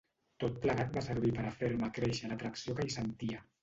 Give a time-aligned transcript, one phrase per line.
[0.43, 3.51] Tot plegat va servir per a fer-me créixer l'atracció que hi sentia.